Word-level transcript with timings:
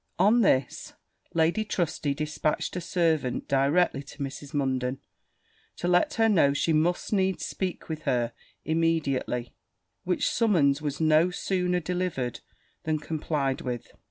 On 0.17 0.41
this, 0.41 0.93
Lady 1.35 1.63
Trusty 1.63 2.15
dispatched 2.15 2.75
a 2.75 2.81
servant 2.81 3.47
directly 3.47 4.01
to 4.01 4.17
Mrs. 4.17 4.51
Munden, 4.51 4.97
to 5.77 5.87
let 5.87 6.15
her 6.15 6.27
know 6.27 6.53
she 6.53 6.73
must 6.73 7.13
needs 7.13 7.45
speak 7.45 7.87
with 7.87 8.01
her 8.05 8.33
immediately, 8.65 9.53
which 10.03 10.27
summons 10.27 10.81
was 10.81 10.99
no 10.99 11.29
sooner 11.29 11.79
delivered 11.79 12.39
than 12.81 12.97
complied 12.97 13.61
with. 13.61 13.91